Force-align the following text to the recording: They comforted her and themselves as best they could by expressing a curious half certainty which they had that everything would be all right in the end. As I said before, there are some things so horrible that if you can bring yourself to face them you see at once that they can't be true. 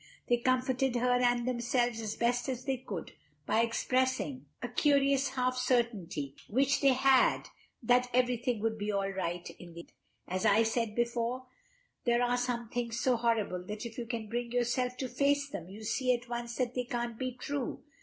They 0.29 0.37
comforted 0.37 0.95
her 0.95 1.11
and 1.21 1.47
themselves 1.47 2.01
as 2.01 2.15
best 2.15 2.47
they 2.65 2.77
could 2.77 3.11
by 3.45 3.59
expressing 3.61 4.47
a 4.59 4.67
curious 4.67 5.35
half 5.35 5.55
certainty 5.55 6.33
which 6.49 6.81
they 6.81 6.93
had 6.93 7.49
that 7.83 8.09
everything 8.11 8.61
would 8.61 8.79
be 8.79 8.91
all 8.91 9.11
right 9.11 9.47
in 9.59 9.75
the 9.75 9.81
end. 9.81 9.93
As 10.27 10.43
I 10.43 10.63
said 10.63 10.95
before, 10.95 11.45
there 12.05 12.23
are 12.23 12.35
some 12.37 12.69
things 12.69 12.99
so 12.99 13.15
horrible 13.15 13.63
that 13.67 13.85
if 13.85 13.99
you 13.99 14.07
can 14.07 14.27
bring 14.27 14.51
yourself 14.51 14.97
to 14.97 15.07
face 15.07 15.47
them 15.47 15.69
you 15.69 15.83
see 15.83 16.11
at 16.15 16.27
once 16.27 16.55
that 16.55 16.73
they 16.73 16.85
can't 16.85 17.19
be 17.19 17.33
true. 17.37 17.83